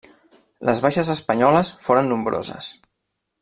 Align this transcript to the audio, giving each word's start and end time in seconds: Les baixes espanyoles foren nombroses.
Les 0.69 0.81
baixes 0.85 1.11
espanyoles 1.17 1.71
foren 1.89 2.11
nombroses. 2.13 2.75